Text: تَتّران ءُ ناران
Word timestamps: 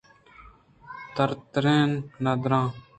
تَتّران 1.15 1.89
ءُ 1.97 2.03
ناران 2.23 2.69